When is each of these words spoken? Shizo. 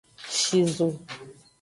Shizo. 0.39 0.87